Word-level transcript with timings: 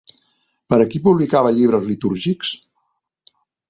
Per 0.73 0.79
a 0.85 0.87
qui 0.95 1.03
publicava 1.09 1.53
llibres 1.59 1.87
litúrgics? 1.93 2.59